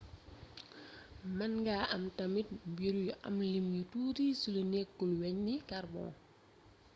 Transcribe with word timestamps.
mën 1.37 1.51
nga 1.61 1.77
am 1.95 2.03
tamit 2.17 2.47
mbir 2.71 2.95
yu 3.05 3.11
am 3.27 3.35
lim 3.53 3.67
yu 3.77 3.83
tuuti 3.91 4.25
ci 4.39 4.47
lu 4.55 4.61
nékkul-wegn 4.71 5.39
ni 5.45 5.55
carbon 5.69 6.09